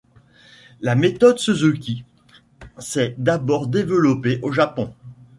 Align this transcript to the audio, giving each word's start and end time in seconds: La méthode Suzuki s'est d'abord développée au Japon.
La 0.79 0.95
méthode 0.95 1.37
Suzuki 1.37 2.03
s'est 2.79 3.13
d'abord 3.19 3.67
développée 3.67 4.39
au 4.41 4.51
Japon. 4.51 4.95